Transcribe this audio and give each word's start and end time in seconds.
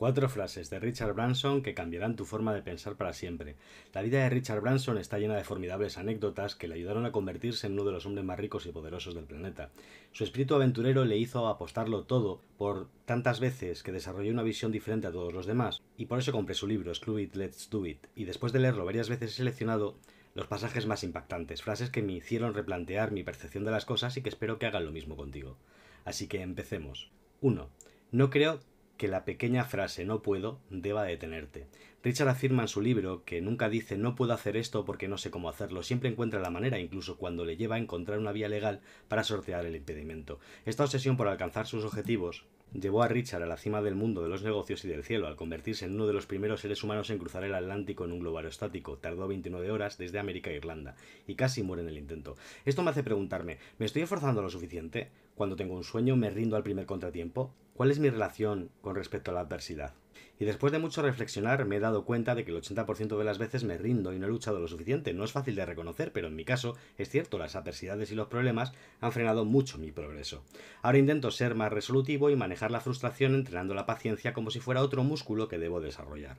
Cuatro 0.00 0.30
frases 0.30 0.70
de 0.70 0.80
Richard 0.80 1.12
Branson 1.12 1.60
que 1.60 1.74
cambiarán 1.74 2.16
tu 2.16 2.24
forma 2.24 2.54
de 2.54 2.62
pensar 2.62 2.96
para 2.96 3.12
siempre. 3.12 3.56
La 3.92 4.00
vida 4.00 4.22
de 4.22 4.30
Richard 4.30 4.62
Branson 4.62 4.96
está 4.96 5.18
llena 5.18 5.36
de 5.36 5.44
formidables 5.44 5.98
anécdotas 5.98 6.56
que 6.56 6.68
le 6.68 6.76
ayudaron 6.76 7.04
a 7.04 7.12
convertirse 7.12 7.66
en 7.66 7.74
uno 7.74 7.84
de 7.84 7.92
los 7.92 8.06
hombres 8.06 8.24
más 8.24 8.38
ricos 8.38 8.64
y 8.64 8.72
poderosos 8.72 9.14
del 9.14 9.26
planeta. 9.26 9.68
Su 10.12 10.24
espíritu 10.24 10.54
aventurero 10.54 11.04
le 11.04 11.18
hizo 11.18 11.46
apostarlo 11.46 12.04
todo 12.04 12.40
por 12.56 12.88
tantas 13.04 13.40
veces 13.40 13.82
que 13.82 13.92
desarrolló 13.92 14.32
una 14.32 14.42
visión 14.42 14.72
diferente 14.72 15.06
a 15.06 15.12
todos 15.12 15.34
los 15.34 15.44
demás, 15.44 15.82
y 15.98 16.06
por 16.06 16.18
eso 16.18 16.32
compré 16.32 16.54
su 16.54 16.66
libro, 16.66 16.94
Screw 16.94 17.18
It, 17.18 17.34
Let's 17.34 17.68
Do 17.68 17.84
It, 17.84 18.06
y 18.16 18.24
después 18.24 18.54
de 18.54 18.60
leerlo 18.60 18.86
varias 18.86 19.10
veces 19.10 19.32
he 19.32 19.36
seleccionado 19.36 19.98
los 20.34 20.46
pasajes 20.46 20.86
más 20.86 21.04
impactantes, 21.04 21.60
frases 21.60 21.90
que 21.90 22.00
me 22.00 22.14
hicieron 22.14 22.54
replantear 22.54 23.12
mi 23.12 23.22
percepción 23.22 23.66
de 23.66 23.72
las 23.72 23.84
cosas 23.84 24.16
y 24.16 24.22
que 24.22 24.30
espero 24.30 24.58
que 24.58 24.64
hagan 24.64 24.86
lo 24.86 24.92
mismo 24.92 25.14
contigo. 25.14 25.58
Así 26.06 26.26
que 26.26 26.40
empecemos. 26.40 27.10
1. 27.42 27.68
No 28.12 28.30
creo 28.30 28.60
que 29.00 29.08
la 29.08 29.24
pequeña 29.24 29.64
frase 29.64 30.04
no 30.04 30.20
puedo 30.20 30.60
deba 30.68 31.04
detenerte. 31.04 31.66
Richard 32.04 32.28
afirma 32.28 32.64
en 32.64 32.68
su 32.68 32.82
libro 32.82 33.24
que 33.24 33.40
nunca 33.40 33.70
dice 33.70 33.96
no 33.96 34.14
puedo 34.14 34.34
hacer 34.34 34.58
esto 34.58 34.84
porque 34.84 35.08
no 35.08 35.16
sé 35.16 35.30
cómo 35.30 35.48
hacerlo, 35.48 35.82
siempre 35.82 36.10
encuentra 36.10 36.38
la 36.38 36.50
manera, 36.50 36.78
incluso 36.78 37.16
cuando 37.16 37.46
le 37.46 37.56
lleva 37.56 37.76
a 37.76 37.78
encontrar 37.78 38.18
una 38.18 38.32
vía 38.32 38.50
legal 38.50 38.82
para 39.08 39.24
sortear 39.24 39.64
el 39.64 39.74
impedimento. 39.74 40.38
Esta 40.66 40.84
obsesión 40.84 41.16
por 41.16 41.28
alcanzar 41.28 41.66
sus 41.66 41.86
objetivos 41.86 42.44
llevó 42.78 43.02
a 43.02 43.08
Richard 43.08 43.42
a 43.42 43.46
la 43.46 43.56
cima 43.56 43.82
del 43.82 43.94
mundo 43.94 44.22
de 44.22 44.28
los 44.28 44.42
negocios 44.42 44.84
y 44.84 44.88
del 44.88 45.02
cielo, 45.02 45.26
al 45.26 45.36
convertirse 45.36 45.86
en 45.86 45.94
uno 45.94 46.06
de 46.06 46.12
los 46.12 46.26
primeros 46.26 46.60
seres 46.60 46.84
humanos 46.84 47.10
en 47.10 47.18
cruzar 47.18 47.42
el 47.44 47.54
Atlántico 47.54 48.04
en 48.04 48.12
un 48.12 48.20
globo 48.20 48.36
aerostático. 48.36 48.98
Tardó 48.98 49.26
29 49.26 49.70
horas 49.70 49.98
desde 49.98 50.18
América 50.18 50.50
a 50.50 50.54
Irlanda, 50.54 50.94
y 51.26 51.34
casi 51.34 51.62
muere 51.62 51.82
en 51.82 51.88
el 51.88 51.98
intento. 51.98 52.36
Esto 52.64 52.82
me 52.82 52.90
hace 52.90 53.02
preguntarme, 53.02 53.58
¿me 53.78 53.86
estoy 53.86 54.02
esforzando 54.02 54.42
lo 54.42 54.50
suficiente? 54.50 55.10
Cuando 55.40 55.56
tengo 55.56 55.74
un 55.74 55.84
sueño, 55.84 56.16
me 56.16 56.28
rindo 56.28 56.56
al 56.56 56.62
primer 56.62 56.84
contratiempo. 56.84 57.54
¿Cuál 57.72 57.90
es 57.90 57.98
mi 57.98 58.10
relación 58.10 58.68
con 58.82 58.94
respecto 58.94 59.30
a 59.30 59.34
la 59.34 59.40
adversidad? 59.40 59.94
Y 60.38 60.44
después 60.44 60.70
de 60.70 60.78
mucho 60.78 61.00
reflexionar 61.00 61.64
me 61.64 61.76
he 61.76 61.80
dado 61.80 62.04
cuenta 62.04 62.34
de 62.34 62.44
que 62.44 62.50
el 62.50 62.60
80% 62.60 63.16
de 63.16 63.24
las 63.24 63.38
veces 63.38 63.64
me 63.64 63.78
rindo 63.78 64.12
y 64.12 64.18
no 64.18 64.26
he 64.26 64.28
luchado 64.28 64.60
lo 64.60 64.68
suficiente. 64.68 65.14
No 65.14 65.24
es 65.24 65.32
fácil 65.32 65.54
de 65.54 65.64
reconocer, 65.64 66.12
pero 66.12 66.28
en 66.28 66.36
mi 66.36 66.44
caso 66.44 66.76
es 66.98 67.08
cierto, 67.08 67.38
las 67.38 67.56
adversidades 67.56 68.12
y 68.12 68.16
los 68.16 68.28
problemas 68.28 68.74
han 69.00 69.12
frenado 69.12 69.46
mucho 69.46 69.78
mi 69.78 69.92
progreso. 69.92 70.44
Ahora 70.82 70.98
intento 70.98 71.30
ser 71.30 71.54
más 71.54 71.72
resolutivo 71.72 72.28
y 72.28 72.36
manejar 72.36 72.70
la 72.70 72.82
frustración 72.82 73.34
entrenando 73.34 73.72
la 73.72 73.86
paciencia 73.86 74.34
como 74.34 74.50
si 74.50 74.60
fuera 74.60 74.82
otro 74.82 75.04
músculo 75.04 75.48
que 75.48 75.56
debo 75.56 75.80
desarrollar. 75.80 76.36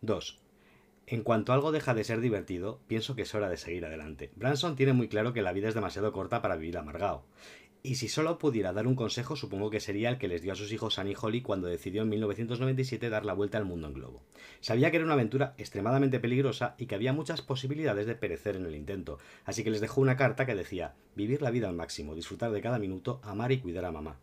2. 0.00 0.38
En 1.10 1.22
cuanto 1.22 1.54
algo 1.54 1.72
deja 1.72 1.94
de 1.94 2.04
ser 2.04 2.20
divertido, 2.20 2.80
pienso 2.86 3.16
que 3.16 3.22
es 3.22 3.34
hora 3.34 3.48
de 3.48 3.56
seguir 3.56 3.86
adelante. 3.86 4.30
Branson 4.36 4.76
tiene 4.76 4.92
muy 4.92 5.08
claro 5.08 5.32
que 5.32 5.40
la 5.40 5.54
vida 5.54 5.68
es 5.68 5.74
demasiado 5.74 6.12
corta 6.12 6.42
para 6.42 6.56
vivir 6.56 6.76
amargado. 6.76 7.24
Y 7.88 7.94
si 7.94 8.08
solo 8.08 8.36
pudiera 8.36 8.74
dar 8.74 8.86
un 8.86 8.94
consejo, 8.94 9.34
supongo 9.34 9.70
que 9.70 9.80
sería 9.80 10.10
el 10.10 10.18
que 10.18 10.28
les 10.28 10.42
dio 10.42 10.52
a 10.52 10.56
sus 10.56 10.70
hijos 10.72 10.98
Annie 10.98 11.16
Holly 11.18 11.40
cuando 11.40 11.68
decidió 11.68 12.02
en 12.02 12.10
1997 12.10 13.08
dar 13.08 13.24
la 13.24 13.32
vuelta 13.32 13.56
al 13.56 13.64
mundo 13.64 13.86
en 13.86 13.94
globo. 13.94 14.20
Sabía 14.60 14.90
que 14.90 14.98
era 14.98 15.06
una 15.06 15.14
aventura 15.14 15.54
extremadamente 15.56 16.20
peligrosa 16.20 16.74
y 16.76 16.84
que 16.84 16.96
había 16.96 17.14
muchas 17.14 17.40
posibilidades 17.40 18.06
de 18.06 18.14
perecer 18.14 18.56
en 18.56 18.66
el 18.66 18.74
intento, 18.74 19.16
así 19.46 19.64
que 19.64 19.70
les 19.70 19.80
dejó 19.80 20.02
una 20.02 20.18
carta 20.18 20.44
que 20.44 20.54
decía 20.54 20.96
vivir 21.16 21.40
la 21.40 21.50
vida 21.50 21.66
al 21.66 21.76
máximo, 21.76 22.14
disfrutar 22.14 22.50
de 22.50 22.60
cada 22.60 22.78
minuto, 22.78 23.20
amar 23.22 23.52
y 23.52 23.60
cuidar 23.60 23.86
a 23.86 23.90
mamá. 23.90 24.18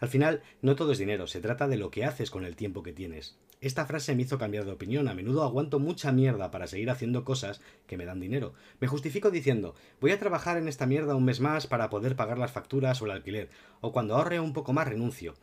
Al 0.00 0.08
final, 0.08 0.42
no 0.62 0.76
todo 0.76 0.92
es 0.92 0.98
dinero, 0.98 1.26
se 1.26 1.40
trata 1.40 1.68
de 1.68 1.76
lo 1.76 1.90
que 1.90 2.04
haces 2.04 2.30
con 2.30 2.44
el 2.44 2.56
tiempo 2.56 2.82
que 2.82 2.92
tienes. 2.92 3.38
Esta 3.60 3.86
frase 3.86 4.14
me 4.14 4.22
hizo 4.22 4.38
cambiar 4.38 4.64
de 4.64 4.72
opinión. 4.72 5.08
A 5.08 5.14
menudo 5.14 5.42
aguanto 5.42 5.78
mucha 5.78 6.12
mierda 6.12 6.50
para 6.50 6.66
seguir 6.66 6.90
haciendo 6.90 7.24
cosas 7.24 7.60
que 7.86 7.96
me 7.96 8.04
dan 8.04 8.20
dinero. 8.20 8.52
Me 8.80 8.86
justifico 8.86 9.30
diciendo, 9.30 9.74
voy 10.00 10.10
a 10.10 10.18
trabajar 10.18 10.58
en 10.58 10.68
esta 10.68 10.86
mierda 10.86 11.14
un 11.14 11.24
mes 11.24 11.40
más 11.40 11.66
para 11.66 11.88
poder 11.88 12.16
pagar 12.16 12.38
las 12.38 12.52
facturas 12.52 13.00
o 13.00 13.06
el 13.06 13.12
alquiler. 13.12 13.48
O 13.80 13.92
cuando 13.92 14.14
ahorre 14.14 14.40
un 14.40 14.52
poco 14.52 14.72
más 14.72 14.86
renuncio. 14.86 15.34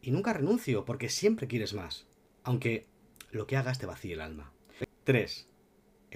Y 0.00 0.12
nunca 0.12 0.32
renuncio, 0.32 0.84
porque 0.84 1.08
siempre 1.08 1.48
quieres 1.48 1.74
más. 1.74 2.06
Aunque 2.44 2.86
lo 3.32 3.46
que 3.46 3.56
hagas 3.56 3.78
te 3.78 3.86
vacíe 3.86 4.14
el 4.14 4.20
alma. 4.20 4.52
3. 5.04 5.48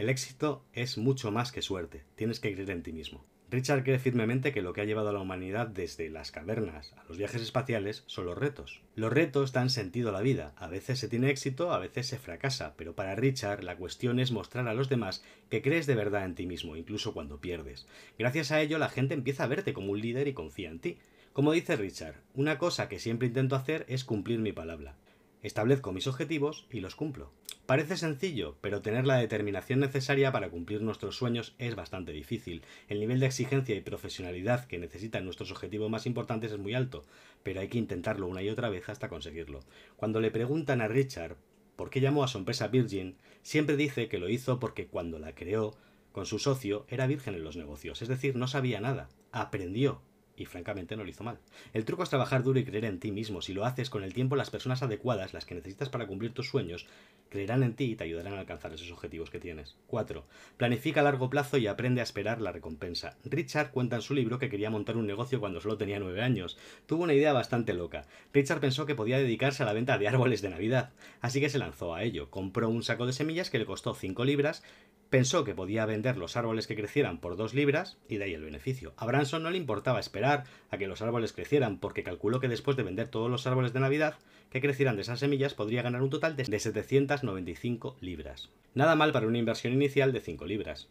El 0.00 0.08
éxito 0.08 0.64
es 0.72 0.96
mucho 0.96 1.30
más 1.30 1.52
que 1.52 1.60
suerte. 1.60 2.04
Tienes 2.14 2.40
que 2.40 2.54
creer 2.54 2.70
en 2.70 2.82
ti 2.82 2.90
mismo. 2.90 3.22
Richard 3.50 3.84
cree 3.84 3.98
firmemente 3.98 4.50
que 4.50 4.62
lo 4.62 4.72
que 4.72 4.80
ha 4.80 4.86
llevado 4.86 5.10
a 5.10 5.12
la 5.12 5.20
humanidad 5.20 5.66
desde 5.66 6.08
las 6.08 6.30
cavernas 6.32 6.94
a 6.96 7.04
los 7.04 7.18
viajes 7.18 7.42
espaciales 7.42 8.02
son 8.06 8.24
los 8.24 8.38
retos. 8.38 8.80
Los 8.94 9.12
retos 9.12 9.52
dan 9.52 9.68
sentido 9.68 10.08
a 10.08 10.12
la 10.12 10.22
vida. 10.22 10.54
A 10.56 10.68
veces 10.68 10.98
se 11.00 11.08
tiene 11.08 11.28
éxito, 11.28 11.70
a 11.70 11.78
veces 11.78 12.06
se 12.06 12.18
fracasa, 12.18 12.72
pero 12.78 12.96
para 12.96 13.14
Richard 13.14 13.62
la 13.62 13.76
cuestión 13.76 14.20
es 14.20 14.32
mostrar 14.32 14.68
a 14.68 14.72
los 14.72 14.88
demás 14.88 15.22
que 15.50 15.60
crees 15.60 15.86
de 15.86 15.96
verdad 15.96 16.24
en 16.24 16.34
ti 16.34 16.46
mismo, 16.46 16.76
incluso 16.76 17.12
cuando 17.12 17.42
pierdes. 17.42 17.86
Gracias 18.18 18.52
a 18.52 18.62
ello 18.62 18.78
la 18.78 18.88
gente 18.88 19.12
empieza 19.12 19.44
a 19.44 19.48
verte 19.48 19.74
como 19.74 19.92
un 19.92 20.00
líder 20.00 20.28
y 20.28 20.32
confía 20.32 20.70
en 20.70 20.78
ti. 20.78 20.96
Como 21.34 21.52
dice 21.52 21.76
Richard, 21.76 22.14
una 22.32 22.56
cosa 22.56 22.88
que 22.88 22.98
siempre 22.98 23.28
intento 23.28 23.54
hacer 23.54 23.84
es 23.86 24.06
cumplir 24.06 24.38
mi 24.38 24.52
palabra. 24.52 24.96
Establezco 25.42 25.92
mis 25.92 26.06
objetivos 26.06 26.66
y 26.70 26.80
los 26.80 26.96
cumplo. 26.96 27.32
Parece 27.70 27.96
sencillo, 27.96 28.56
pero 28.60 28.82
tener 28.82 29.06
la 29.06 29.18
determinación 29.18 29.78
necesaria 29.78 30.32
para 30.32 30.50
cumplir 30.50 30.82
nuestros 30.82 31.14
sueños 31.14 31.54
es 31.58 31.76
bastante 31.76 32.10
difícil. 32.10 32.62
El 32.88 32.98
nivel 32.98 33.20
de 33.20 33.26
exigencia 33.26 33.76
y 33.76 33.80
profesionalidad 33.80 34.64
que 34.64 34.76
necesitan 34.76 35.24
nuestros 35.24 35.52
objetivos 35.52 35.88
más 35.88 36.04
importantes 36.04 36.50
es 36.50 36.58
muy 36.58 36.74
alto, 36.74 37.04
pero 37.44 37.60
hay 37.60 37.68
que 37.68 37.78
intentarlo 37.78 38.26
una 38.26 38.42
y 38.42 38.48
otra 38.48 38.70
vez 38.70 38.88
hasta 38.88 39.08
conseguirlo. 39.08 39.60
Cuando 39.94 40.18
le 40.18 40.32
preguntan 40.32 40.80
a 40.80 40.88
Richard 40.88 41.36
por 41.76 41.90
qué 41.90 42.00
llamó 42.00 42.24
a 42.24 42.26
su 42.26 42.38
empresa 42.38 42.66
Virgin, 42.66 43.14
siempre 43.42 43.76
dice 43.76 44.08
que 44.08 44.18
lo 44.18 44.28
hizo 44.28 44.58
porque 44.58 44.88
cuando 44.88 45.20
la 45.20 45.36
creó 45.36 45.76
con 46.10 46.26
su 46.26 46.40
socio 46.40 46.86
era 46.88 47.06
virgen 47.06 47.36
en 47.36 47.44
los 47.44 47.56
negocios, 47.56 48.02
es 48.02 48.08
decir, 48.08 48.34
no 48.34 48.48
sabía 48.48 48.80
nada, 48.80 49.08
aprendió 49.30 50.02
y 50.40 50.46
francamente 50.46 50.96
no 50.96 51.04
lo 51.04 51.10
hizo 51.10 51.22
mal. 51.22 51.38
El 51.74 51.84
truco 51.84 52.02
es 52.02 52.08
trabajar 52.08 52.42
duro 52.42 52.58
y 52.58 52.64
creer 52.64 52.86
en 52.86 52.98
ti 52.98 53.12
mismo. 53.12 53.42
Si 53.42 53.52
lo 53.52 53.66
haces 53.66 53.90
con 53.90 54.02
el 54.02 54.14
tiempo, 54.14 54.36
las 54.36 54.48
personas 54.48 54.82
adecuadas, 54.82 55.34
las 55.34 55.44
que 55.44 55.54
necesitas 55.54 55.90
para 55.90 56.06
cumplir 56.06 56.32
tus 56.32 56.48
sueños, 56.48 56.86
creerán 57.28 57.62
en 57.62 57.74
ti 57.74 57.92
y 57.92 57.94
te 57.94 58.04
ayudarán 58.04 58.34
a 58.34 58.40
alcanzar 58.40 58.72
esos 58.72 58.90
objetivos 58.90 59.30
que 59.30 59.38
tienes. 59.38 59.76
4. 59.88 60.24
Planifica 60.56 61.00
a 61.00 61.04
largo 61.04 61.28
plazo 61.28 61.58
y 61.58 61.66
aprende 61.66 62.00
a 62.00 62.04
esperar 62.04 62.40
la 62.40 62.52
recompensa. 62.52 63.18
Richard 63.24 63.70
cuenta 63.70 63.96
en 63.96 64.02
su 64.02 64.14
libro 64.14 64.38
que 64.38 64.48
quería 64.48 64.70
montar 64.70 64.96
un 64.96 65.06
negocio 65.06 65.40
cuando 65.40 65.60
solo 65.60 65.76
tenía 65.76 66.00
9 66.00 66.22
años. 66.22 66.56
Tuvo 66.86 67.04
una 67.04 67.14
idea 67.14 67.34
bastante 67.34 67.74
loca. 67.74 68.06
Richard 68.32 68.60
pensó 68.60 68.86
que 68.86 68.94
podía 68.94 69.18
dedicarse 69.18 69.62
a 69.62 69.66
la 69.66 69.74
venta 69.74 69.98
de 69.98 70.08
árboles 70.08 70.40
de 70.40 70.48
Navidad, 70.48 70.90
así 71.20 71.40
que 71.40 71.50
se 71.50 71.58
lanzó 71.58 71.94
a 71.94 72.02
ello. 72.02 72.30
Compró 72.30 72.70
un 72.70 72.82
saco 72.82 73.06
de 73.06 73.12
semillas 73.12 73.50
que 73.50 73.58
le 73.58 73.66
costó 73.66 73.94
5 73.94 74.24
libras 74.24 74.62
Pensó 75.10 75.42
que 75.42 75.56
podía 75.56 75.86
vender 75.86 76.16
los 76.16 76.36
árboles 76.36 76.68
que 76.68 76.76
crecieran 76.76 77.18
por 77.18 77.36
dos 77.36 77.52
libras 77.52 77.98
y 78.08 78.18
de 78.18 78.24
ahí 78.24 78.34
el 78.34 78.44
beneficio. 78.44 78.94
A 78.96 79.06
Branson 79.06 79.42
no 79.42 79.50
le 79.50 79.56
importaba 79.56 79.98
esperar 79.98 80.44
a 80.70 80.78
que 80.78 80.86
los 80.86 81.02
árboles 81.02 81.32
crecieran 81.32 81.78
porque 81.78 82.04
calculó 82.04 82.38
que 82.38 82.46
después 82.46 82.76
de 82.76 82.84
vender 82.84 83.08
todos 83.08 83.28
los 83.28 83.44
árboles 83.48 83.72
de 83.72 83.80
Navidad 83.80 84.18
que 84.50 84.60
crecieran 84.60 84.94
de 84.94 85.02
esas 85.02 85.18
semillas 85.18 85.54
podría 85.54 85.82
ganar 85.82 86.02
un 86.02 86.10
total 86.10 86.36
de 86.36 86.44
795 86.44 87.96
libras. 88.00 88.50
Nada 88.74 88.94
mal 88.94 89.10
para 89.10 89.26
una 89.26 89.38
inversión 89.38 89.72
inicial 89.72 90.12
de 90.12 90.20
5 90.20 90.46
libras. 90.46 90.88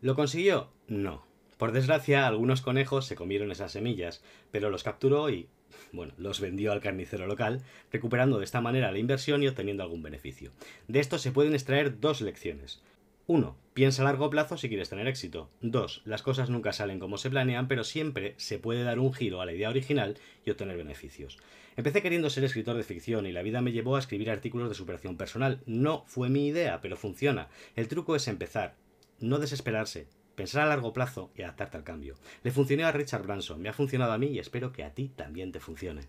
¿Lo 0.00 0.16
consiguió? 0.16 0.72
No. 0.88 1.24
Por 1.56 1.70
desgracia, 1.70 2.26
algunos 2.26 2.62
conejos 2.62 3.06
se 3.06 3.14
comieron 3.14 3.52
esas 3.52 3.70
semillas, 3.70 4.24
pero 4.50 4.70
los 4.70 4.82
capturó 4.82 5.30
y, 5.30 5.46
bueno, 5.92 6.14
los 6.16 6.40
vendió 6.40 6.72
al 6.72 6.80
carnicero 6.80 7.28
local, 7.28 7.62
recuperando 7.92 8.38
de 8.38 8.44
esta 8.44 8.60
manera 8.60 8.90
la 8.90 8.98
inversión 8.98 9.44
y 9.44 9.46
obteniendo 9.46 9.84
algún 9.84 10.02
beneficio. 10.02 10.50
De 10.88 10.98
esto 10.98 11.18
se 11.18 11.30
pueden 11.30 11.54
extraer 11.54 12.00
dos 12.00 12.20
lecciones. 12.20 12.82
1. 13.32 13.56
Piensa 13.72 14.02
a 14.02 14.04
largo 14.04 14.28
plazo 14.28 14.58
si 14.58 14.68
quieres 14.68 14.90
tener 14.90 15.08
éxito. 15.08 15.48
2. 15.62 16.02
Las 16.04 16.20
cosas 16.20 16.50
nunca 16.50 16.74
salen 16.74 16.98
como 16.98 17.16
se 17.16 17.30
planean, 17.30 17.66
pero 17.66 17.82
siempre 17.82 18.34
se 18.36 18.58
puede 18.58 18.84
dar 18.84 18.98
un 18.98 19.14
giro 19.14 19.40
a 19.40 19.46
la 19.46 19.54
idea 19.54 19.70
original 19.70 20.18
y 20.44 20.50
obtener 20.50 20.76
beneficios. 20.76 21.38
Empecé 21.74 22.02
queriendo 22.02 22.28
ser 22.28 22.44
escritor 22.44 22.76
de 22.76 22.82
ficción 22.82 23.24
y 23.24 23.32
la 23.32 23.40
vida 23.40 23.62
me 23.62 23.72
llevó 23.72 23.96
a 23.96 24.00
escribir 24.00 24.30
artículos 24.30 24.68
de 24.68 24.74
superación 24.74 25.16
personal. 25.16 25.62
No 25.64 26.04
fue 26.06 26.28
mi 26.28 26.46
idea, 26.46 26.82
pero 26.82 26.98
funciona. 26.98 27.48
El 27.74 27.88
truco 27.88 28.14
es 28.16 28.28
empezar, 28.28 28.76
no 29.18 29.38
desesperarse, 29.38 30.08
pensar 30.34 30.64
a 30.64 30.66
largo 30.66 30.92
plazo 30.92 31.32
y 31.34 31.40
adaptarte 31.40 31.78
al 31.78 31.84
cambio. 31.84 32.16
Le 32.42 32.50
funcionó 32.50 32.86
a 32.86 32.92
Richard 32.92 33.22
Branson, 33.22 33.62
me 33.62 33.70
ha 33.70 33.72
funcionado 33.72 34.12
a 34.12 34.18
mí 34.18 34.26
y 34.26 34.40
espero 34.40 34.72
que 34.72 34.84
a 34.84 34.92
ti 34.92 35.08
también 35.08 35.52
te 35.52 35.60
funcione. 35.60 36.02